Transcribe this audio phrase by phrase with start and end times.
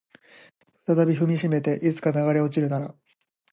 [0.87, 2.95] 再び踏みしめていつか流れ落ちるなら